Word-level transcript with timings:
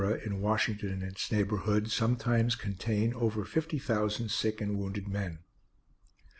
in 0.25 0.41
Washington 0.41 0.89
and 0.93 1.03
its 1.03 1.31
neighborhood, 1.31 1.91
sometimes 1.91 2.55
contain 2.55 3.13
over 3.13 3.45
fifty 3.45 3.77
thousand 3.77 4.31
sick 4.31 4.59
and 4.59 4.79
wounded 4.79 5.07
men. 5.07 5.37